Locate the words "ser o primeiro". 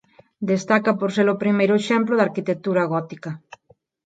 1.15-1.73